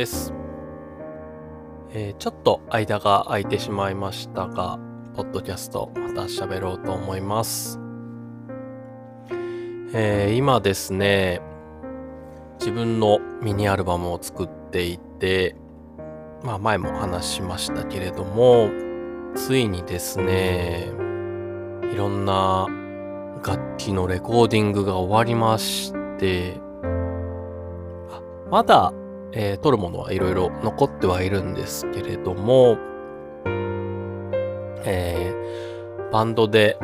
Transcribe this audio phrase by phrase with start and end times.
[0.00, 0.32] です、
[1.90, 4.78] えーちょっと間が空いてしまいましたが、
[5.14, 7.78] ポッドキャストまた喋ろうと思います。
[9.92, 11.42] えー今ですね、
[12.58, 15.54] 自分のミニアルバムを作っていて、
[16.44, 18.70] まあ前も話しましたけれども、
[19.34, 20.90] ついにですね、
[21.92, 22.68] いろんな
[23.44, 26.58] 楽器のレコーディングが終わりまして、
[28.08, 28.94] あまだ、
[29.32, 32.78] えー撮るものはいろいろ残ってはいるんですけれども、
[34.84, 35.40] えー
[36.10, 36.76] バンドで、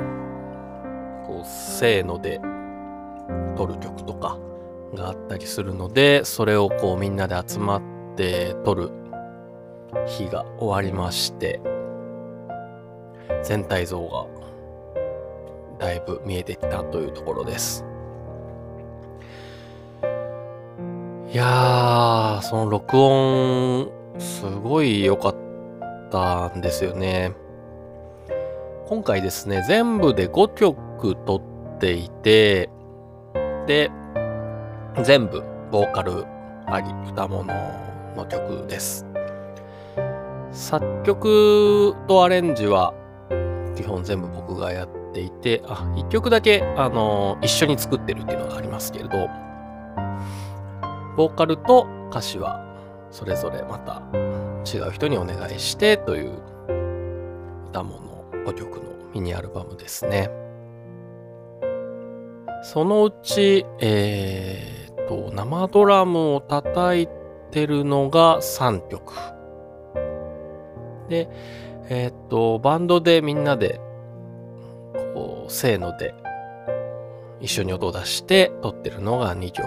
[1.26, 2.40] こう、せーので
[3.56, 4.38] 撮る曲とか
[4.94, 7.82] があったりするので、それをこうみんなで集まっ
[8.16, 8.90] て撮る
[10.06, 11.60] 日が終わりまして、
[13.42, 14.26] 全体像が
[15.78, 17.85] だいぶ見えてきたというところです。
[21.36, 25.36] いやー、その録音、すごい良かっ
[26.10, 27.34] たんですよね。
[28.86, 31.36] 今回ですね、全部で5曲撮
[31.76, 32.70] っていて、
[33.66, 33.90] で、
[35.02, 36.24] 全部ボーカル
[36.64, 37.52] あり、歌物
[38.16, 39.04] の曲です。
[40.52, 42.94] 作曲とアレンジは
[43.76, 49.28] 基本全部僕がやっていて、あ、1曲だけ、あの一緒に作ってるっていうのがありますけれど、
[51.16, 52.62] ボーカルと歌詞は
[53.10, 54.02] それぞれまた
[54.70, 56.32] 違う人にお願いしてという
[57.70, 58.82] 歌物5曲の
[59.14, 60.30] ミニアルバムですね。
[62.62, 67.08] そのうち、えー、と、生ドラムを叩い
[67.50, 69.14] てるのが3曲。
[71.08, 71.28] で、
[71.88, 73.80] えっ、と、バンドでみんなで、
[75.14, 76.14] こう、せーので
[77.40, 79.64] 一緒に音を出して撮ってるのが2曲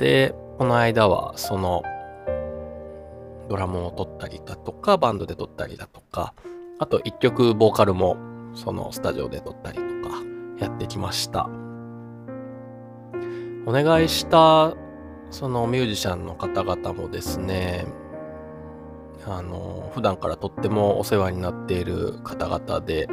[0.00, 1.82] あって、この間はその
[3.50, 6.32] ドラムを撮ったりだとか、バンドで撮ったりだとか、
[6.78, 8.16] あと1曲ボーカルも
[8.54, 10.16] そのスタジオで撮ったりとか
[10.58, 11.50] やってきました。
[13.66, 14.74] お願いした
[15.30, 17.84] そのミュージシャンの方々もですね、
[19.26, 23.06] あの、普段からとってもお世話になっている方々で、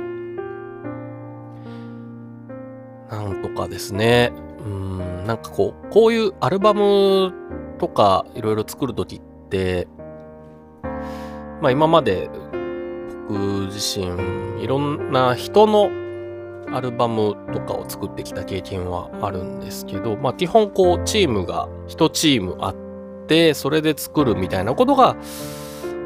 [3.09, 4.31] なんとかですね、
[4.67, 7.33] うん、なんかこう、こういうアルバム
[7.79, 9.87] とかいろいろ作るときって、
[11.61, 12.29] まあ今まで
[13.29, 13.33] 僕
[13.67, 15.89] 自身いろんな人の
[16.75, 22.75] アルバムとかを作ってきた経験はあるんですけど、まあ基本こうチームが一チームあっ
[23.27, 25.15] て、それで作るみたいなことが、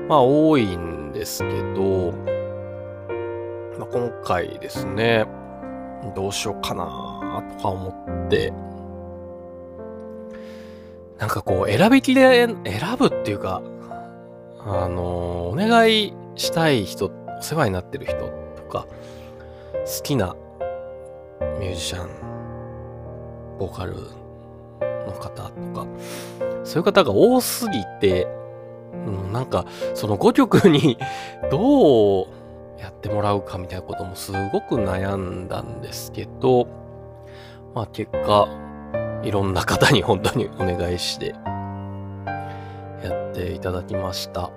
[0.08, 2.12] まあ多いんですけど、
[3.80, 5.26] まあ、今回ですね、
[6.16, 7.11] どうしようかな。
[7.32, 8.54] なとか思って、
[11.18, 12.58] なんかこう選びきれ、選
[12.98, 13.62] ぶっていうか、
[14.60, 18.16] あの、お願いしたい人、お世話になってる人
[18.56, 18.88] とか、
[19.86, 20.36] 好きな
[21.60, 22.10] ミュージシャン、
[23.60, 23.96] ボーカル
[25.06, 25.88] の方とか、
[26.64, 28.28] そういう方が多すぎて、
[28.94, 30.98] うん、なんか、その5曲に
[31.52, 32.26] どう
[32.80, 36.68] やってもらうかみたいなこともすごく悩んだんですけど、
[37.74, 38.48] まあ結果、
[39.24, 41.36] いろんな方に本当にお願いして、
[43.04, 44.52] やっていただきました。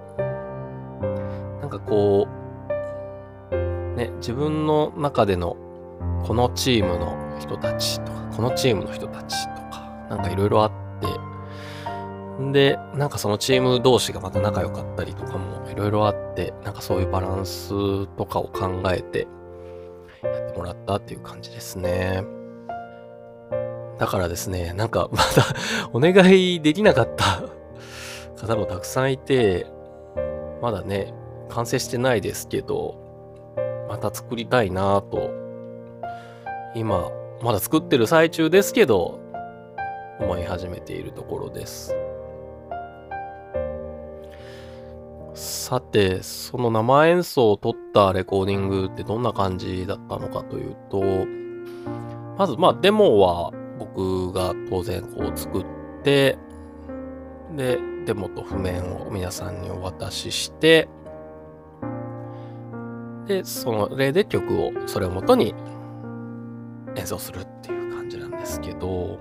[1.61, 5.57] なんかこう、ね、自分の中での
[6.27, 10.71] このチームの人たちとか、このチームの人たちとか、なんかいろいろあっ
[11.01, 11.07] て、
[12.53, 19.29] で、なんかそのチーム同士がまた仲良かったりとかもいろいろあって、なんかそういうバランスとかを考えて
[20.23, 22.25] やってもらったっていう感じですね。
[23.99, 25.45] だからですね、なんか まだ
[25.93, 27.43] お願いできなかった
[28.37, 29.67] 方もたくさんいて、
[30.61, 31.15] まだね、
[31.49, 32.97] 完成してないですけど、
[33.89, 35.31] また作りたいなぁと、
[36.75, 37.11] 今、
[37.43, 39.21] まだ作ってる最中ですけど、
[40.21, 41.95] 思い始めているところです。
[45.35, 51.03] さて、その生演奏を撮ったレコーディングってどんな感じだったのかというと、
[52.39, 55.67] まず、まあ、デモは僕が当然こう作っ
[56.03, 56.39] て、
[57.57, 60.89] で、デモと譜面を皆さんにお渡しして、
[63.27, 65.55] で、その例で曲をそれをもとに
[66.97, 69.19] 演奏するっていう感じなんですけど、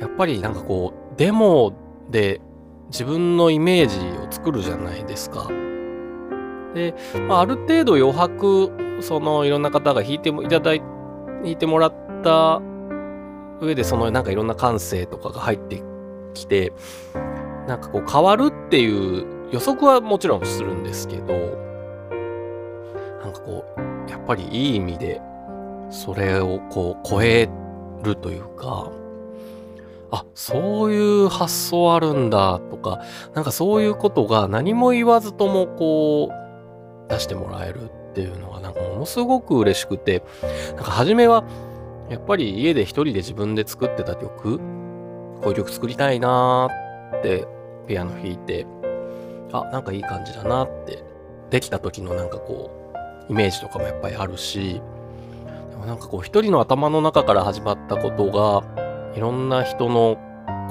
[0.00, 1.72] やっぱりなんかこう、デモ
[2.10, 2.40] で
[2.88, 5.48] 自分のイメージを作るじゃないですか。
[6.74, 6.94] で、
[7.28, 8.70] まあ、ある程度余白、
[9.00, 10.80] そのいろんな方が弾いてもいただい、
[11.42, 12.60] 弾いてもらった
[13.60, 15.82] 上でそのなんかいろんな感性とかが入って
[16.34, 16.72] きて、
[17.66, 21.34] なんかこう変わるっていう予測はもちろんするんですけど、
[23.22, 25.20] なんかこう、やっぱりいい意味で、
[25.90, 27.48] それをこう超え
[28.02, 28.90] るというか、
[30.10, 33.00] あ、そういう発想あるんだとか、
[33.34, 40.22] なんかそういうことが何も言わずともこう出してもらえるっていうのがなんかものすごく嬉しくて、
[40.74, 41.44] なんか初めは
[42.08, 47.46] やっぱり家で一人で自分で作ってた曲、こういう曲作りたいなーって
[47.86, 48.66] ピアノ弾いて、
[49.52, 51.02] あ、なんかいい感じだなって、
[51.50, 52.70] できた時のなんかこ
[53.28, 54.80] う、イメージとかもやっぱりあるし、
[55.70, 58.62] でもなんかこう一人の頭の中から始まったことが、
[59.16, 60.18] いろんな人の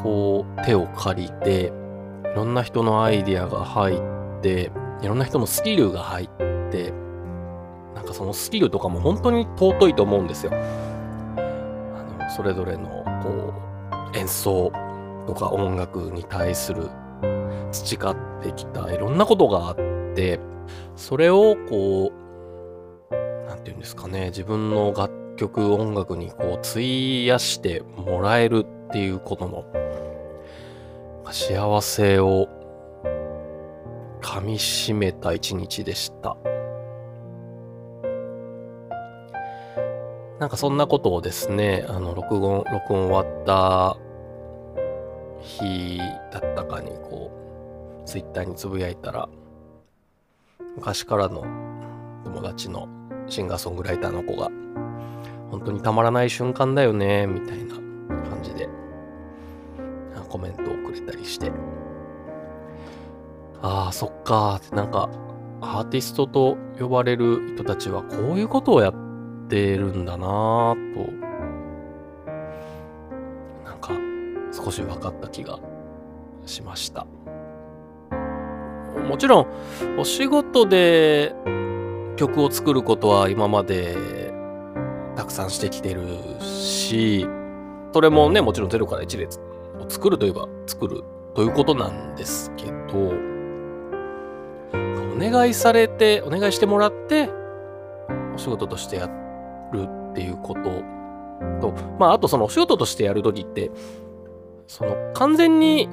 [0.04, 1.72] こう手を借りて、
[2.34, 4.01] いろんな人のアイディアが入っ
[4.42, 6.27] て、いろんな人のスキルが入っ
[6.72, 6.94] て、
[7.95, 10.54] なんかそのスキルとかも本当に尊いと思うんですよ。
[12.36, 13.54] それぞれのこ
[14.13, 14.72] う演奏
[15.28, 16.89] とか音楽に対する
[17.72, 19.75] 培ってきたいろんなことがあっ
[20.16, 20.39] て、
[20.95, 22.12] それをこ
[23.12, 29.66] う、なんていうんですかね、自分の楽曲、音楽にこう費やしてもらえるっていうことの
[31.31, 32.48] 幸せを
[34.22, 36.36] 噛み締めた一日でした。
[40.42, 43.96] なんかそんなことをですね、あの、録音、録音終わった
[45.40, 46.00] 日
[46.32, 47.32] だったかにこ
[48.04, 49.30] う、ツイッターにつぶやいたら、
[50.76, 51.46] 昔からの
[52.24, 52.88] 友達の
[53.28, 54.50] シンガーソングライターの子が、
[55.52, 58.68] 本当にたまらない瞬間だよね、みたいな感じで、
[60.28, 61.52] コメントをくれたりして、
[63.62, 65.08] ああ、そっかって、なんか、
[65.62, 69.11] アーティストと呼ばれる人たちはこういうことをやっ
[69.51, 71.12] ってるんだなぁと、
[73.65, 73.92] なんか、
[74.53, 75.59] 少し分かった気が
[76.45, 77.06] しました。
[79.09, 79.48] もちろん、
[80.00, 81.36] お仕事で
[82.15, 83.98] 曲を作ることは今まで
[85.18, 86.01] たくさんしてきてる
[86.39, 87.27] し、
[87.94, 91.03] それもね、もちろん0から1列を作るといえば作る
[91.36, 93.12] ということなんですけど、
[94.74, 97.30] お願いされて、お願いしてもらって、
[98.33, 99.09] お仕事としてやっ
[99.72, 100.84] るっていうこと
[101.60, 103.72] と、まあ、あとそのお仕事としてやるときって、
[104.68, 105.90] その完全に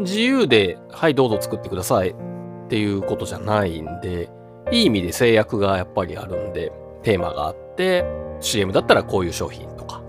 [0.00, 4.28] 自由で、はい、どうぞ作ってくださいっていうことじゃないんで、
[4.70, 6.72] いい意味で制約がやっぱりあるんで、
[7.02, 8.04] テーマがあって、
[8.40, 10.02] CM だったらこういう商品とか、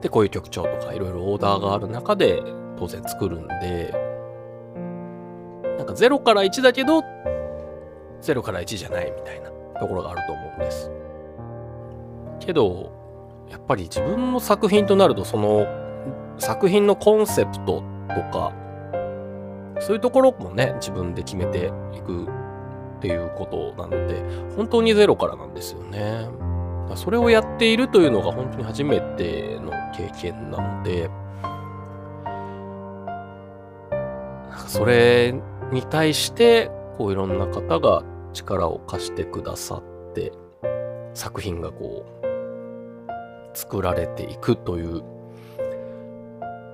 [0.00, 2.42] で、こういう曲調とかいろいろオーダーがある中で
[2.78, 3.92] 当然作るんで、
[5.76, 7.02] なんか0から1だけど、
[8.22, 10.90] 0から1じゃないみたいなところがあると思うんです。
[12.50, 12.90] けど、
[13.48, 15.66] やっぱり自分の作品となると、その
[16.38, 18.52] 作品のコンセプトとか、
[19.78, 22.28] そういうところもね、自分で決めていくっ
[23.00, 24.20] ていうことなので、
[24.56, 26.28] 本当にゼロからなんですよね。
[26.96, 31.08] それをやっているというのが本当に初めての経験なので、
[34.66, 35.34] それ
[35.70, 38.02] に対して、こういろんな方が
[38.32, 39.82] 力を貸してくださっ
[40.14, 40.32] て、
[41.14, 42.19] 作品がこう、
[43.54, 45.02] 作られていくという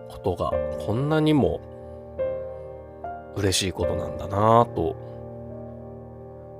[0.08, 0.50] ことが、
[0.86, 1.60] こんなにも
[3.36, 5.04] 嬉しいことなんだなぁと、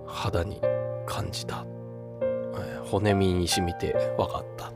[0.07, 0.61] 肌に
[1.07, 1.67] 感じた
[2.91, 4.73] 骨身に染みて分かった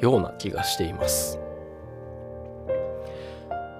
[0.00, 1.38] ような気がしています。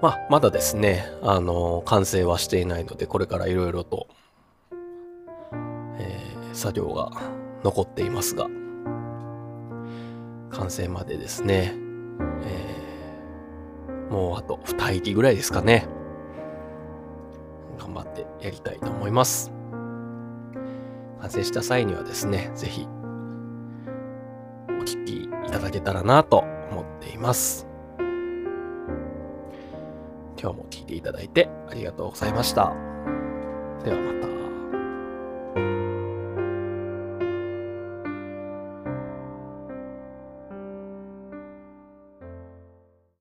[0.02, 4.06] まあ、まだですね、あの、完成はしていないので、これからいろいろと、
[5.98, 7.10] えー、作業が
[7.64, 8.46] 残っていますが、
[10.50, 11.74] 完成までですね、
[12.44, 15.88] えー、もうあと2息ぐらいですかね。
[17.78, 19.52] 頑張ってやりたいと思います。
[21.20, 22.86] 完成した際にはですね、ぜひ、
[24.68, 27.66] お聞きいただけたらなと思っています。
[30.40, 32.72] 今日も聞いていただいてありがとうございました。
[33.84, 34.19] ではまた。